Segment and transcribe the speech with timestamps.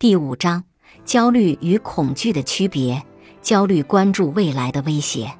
[0.00, 0.64] 第五章：
[1.04, 3.02] 焦虑与恐惧的区别。
[3.42, 5.30] 焦虑关注未来的威胁，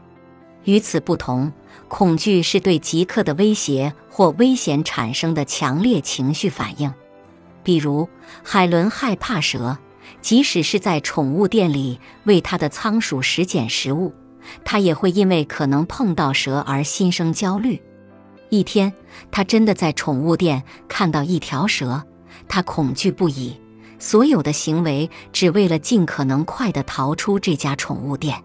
[0.64, 1.50] 与此不同，
[1.88, 6.92] 恐惧是对即刻的威胁或危险产生的强烈情绪反应。
[7.62, 8.06] 比如，
[8.44, 9.78] 海伦害怕蛇，
[10.20, 14.12] 即使是在宠物店里为他的仓鼠拾捡食物，
[14.62, 17.80] 他也会因为可能碰到蛇而心生焦虑。
[18.50, 18.92] 一天，
[19.30, 22.04] 他真的在宠物店看到一条蛇，
[22.46, 23.58] 他恐惧不已。
[24.00, 28.42] 所有的行为只为了尽可能快地逃出这家宠物店。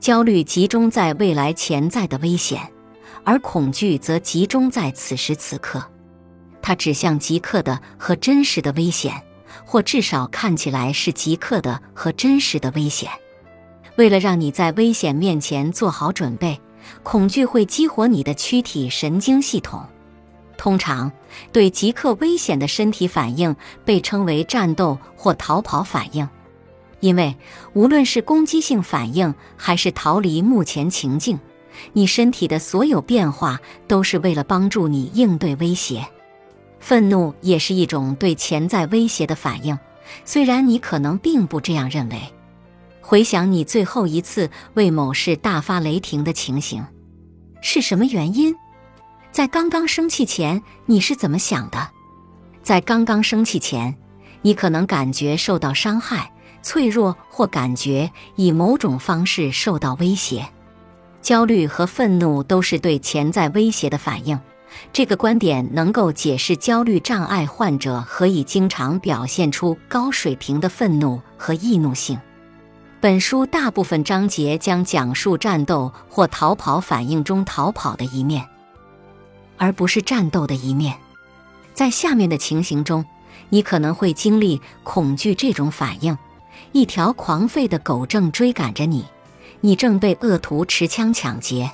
[0.00, 2.60] 焦虑集中在未来潜在的危险，
[3.22, 5.84] 而恐惧则集中在此时此刻。
[6.62, 9.12] 它指向即刻的和真实的危险，
[9.64, 13.10] 或至少看起来是即刻的和真实的危险。
[13.96, 16.58] 为了让你在危险面前做好准备，
[17.02, 19.84] 恐惧会激活你的躯体神经系统。
[20.58, 21.10] 通常，
[21.52, 26.28] 对即刻危险的身体反应被称为战斗或逃跑反应，
[27.00, 27.36] 因为
[27.72, 31.38] 无论是攻击性反应还是逃离目前情境，
[31.92, 36.04] 你身体的所有变化都是为了帮助你应对威胁。
[36.80, 39.78] 愤怒也是一种对潜在威胁的反应，
[40.24, 42.20] 虽然你可能并不这样认为。
[43.00, 46.84] 回想你最后一次为某事大发雷霆的情形，
[47.62, 48.54] 是什么原因？
[49.30, 51.88] 在刚刚生气前，你是怎么想的？
[52.62, 53.96] 在刚刚生气前，
[54.42, 60.48] 你可能感觉受到伤害、脆弱，或感觉以某种方式受到威胁。
[61.22, 64.38] 焦虑和愤怒都是对潜在威胁的反应。
[64.92, 72.18] 这个观点能够解释焦虑障碍患者何以经常表现出高水平的愤怒和易怒性。
[73.00, 78.44] 本书大部分章节将讲述战斗或逃跑反应中逃跑的一面。
[79.58, 80.96] 而不是战斗的一面，
[81.74, 83.04] 在下面的情形中，
[83.50, 86.16] 你可能会经历恐惧这种反应：
[86.72, 89.04] 一条狂吠的狗正追赶着你，
[89.60, 91.70] 你正被恶徒持枪抢劫，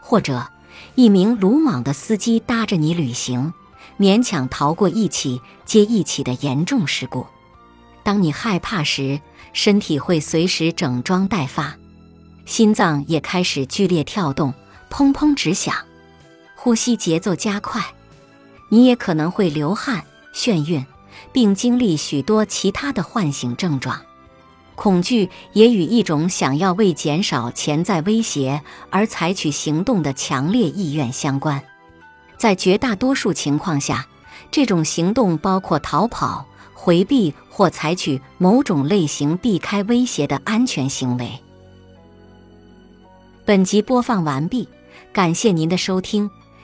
[0.00, 0.46] 或者
[0.94, 3.52] 一名鲁莽的司机搭着你旅行，
[3.98, 7.26] 勉强逃过一起接一起的严重事故。
[8.02, 9.20] 当你害怕时，
[9.52, 11.76] 身体会随时整装待发，
[12.46, 14.54] 心脏也开始剧烈跳动，
[14.90, 15.74] 砰砰直响。
[16.60, 17.80] 呼吸节奏加快，
[18.68, 20.04] 你也可能会流汗、
[20.34, 20.84] 眩晕，
[21.30, 24.02] 并经历许多其他的唤醒症状。
[24.74, 28.60] 恐惧也与一种想要为减少潜在威胁
[28.90, 31.62] 而采取行动的强烈意愿相关。
[32.36, 34.08] 在绝大多数情况下，
[34.50, 36.44] 这种行动包括逃跑、
[36.74, 41.30] 回避或采取某种类型避开威胁的安全行为。
[43.44, 44.68] 本集播放完毕，
[45.12, 46.28] 感谢您的收听。